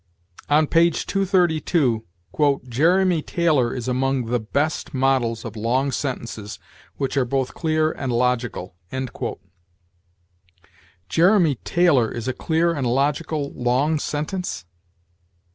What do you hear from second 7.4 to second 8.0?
clear